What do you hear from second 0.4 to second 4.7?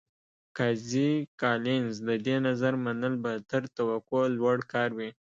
قاضي کالینز د دې نظر منل به تر توقع لوړ